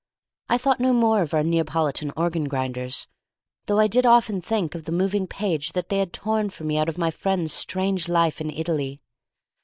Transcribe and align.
I 0.49 0.57
thought 0.57 0.79
no 0.79 0.93
more 0.93 1.21
of 1.21 1.31
our 1.31 1.43
Neapolitan 1.43 2.11
organ 2.17 2.45
grinders, 2.49 3.07
though 3.67 3.77
I 3.77 3.85
did 3.85 4.03
often 4.03 4.41
think 4.41 4.73
of 4.73 4.85
the 4.85 4.91
moving 4.91 5.27
page 5.27 5.73
that 5.73 5.89
they 5.89 5.99
had 5.99 6.11
torn 6.11 6.49
for 6.49 6.63
me 6.63 6.75
out 6.75 6.89
of 6.89 6.97
my 6.97 7.11
friend's 7.11 7.53
strange 7.53 8.07
life 8.09 8.41
in 8.41 8.49
Italy. 8.49 8.99